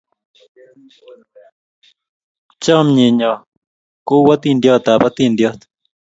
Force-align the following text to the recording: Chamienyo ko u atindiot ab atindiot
Chamienyo 2.61 3.31
ko 4.07 4.13
u 4.23 4.27
atindiot 4.35 4.85
ab 4.93 5.03
atindiot 5.09 5.59